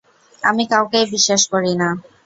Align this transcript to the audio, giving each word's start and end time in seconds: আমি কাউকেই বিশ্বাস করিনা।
আমি 0.43 0.63
কাউকেই 0.71 1.05
বিশ্বাস 1.13 1.41
করিনা। 1.51 1.87